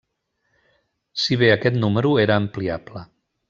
[1.25, 3.09] Si bé aquest número era ampliable.